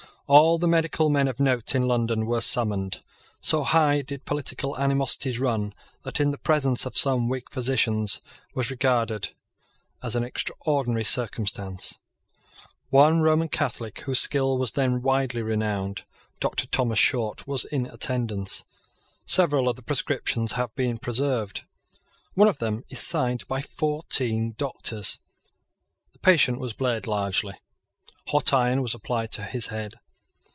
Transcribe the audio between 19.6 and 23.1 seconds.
of the prescriptions have been preserved. One of them is